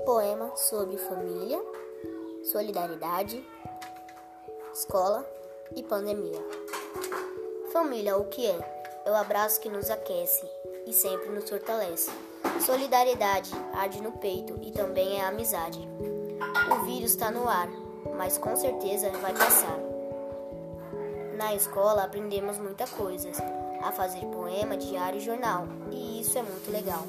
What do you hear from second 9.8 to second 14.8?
aquece e sempre nos fortalece. Solidariedade arde no peito e